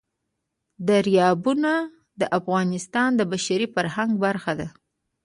دریابونه 0.87 1.71
د 2.19 2.21
افغانستان 2.39 3.09
د 3.15 3.21
بشري 3.31 3.67
فرهنګ 3.75 4.11
برخه 4.25 4.53
ده. 4.59 4.67